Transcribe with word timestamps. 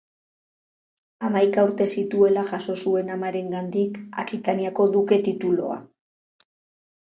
Hamaika 1.27 1.65
urte 1.67 1.85
zituela 1.99 2.45
jaso 2.51 2.75
zuen 2.85 3.11
amarengandik 3.17 4.01
Akitaniako 4.25 4.89
duke 4.97 5.21
titulua. 5.29 5.79